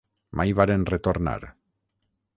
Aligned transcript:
Mai 0.39 0.53
varen 0.59 0.87
retornar. 0.91 1.39